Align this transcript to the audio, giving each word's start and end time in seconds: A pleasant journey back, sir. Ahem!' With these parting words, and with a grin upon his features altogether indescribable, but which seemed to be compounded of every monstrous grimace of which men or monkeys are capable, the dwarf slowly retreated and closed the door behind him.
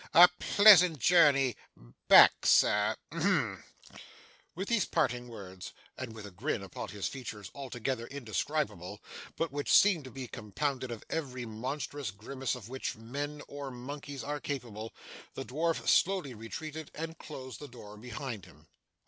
A 0.15 0.29
pleasant 0.39 0.97
journey 0.97 1.55
back, 2.07 2.43
sir. 2.47 2.95
Ahem!' 3.11 3.63
With 4.55 4.67
these 4.67 4.85
parting 4.85 5.27
words, 5.27 5.73
and 5.95 6.15
with 6.15 6.25
a 6.25 6.31
grin 6.31 6.63
upon 6.63 6.87
his 6.87 7.07
features 7.07 7.51
altogether 7.53 8.07
indescribable, 8.07 8.99
but 9.35 9.51
which 9.51 9.71
seemed 9.71 10.05
to 10.05 10.09
be 10.09 10.27
compounded 10.27 10.89
of 10.89 11.03
every 11.07 11.45
monstrous 11.45 12.09
grimace 12.09 12.55
of 12.55 12.67
which 12.67 12.95
men 12.95 13.43
or 13.47 13.69
monkeys 13.69 14.23
are 14.23 14.39
capable, 14.39 14.91
the 15.35 15.45
dwarf 15.45 15.87
slowly 15.87 16.33
retreated 16.33 16.89
and 16.95 17.19
closed 17.19 17.59
the 17.59 17.67
door 17.67 17.95
behind 17.95 18.45
him. 18.45 18.65